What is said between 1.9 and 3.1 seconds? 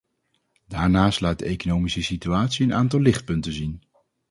situatie een aantal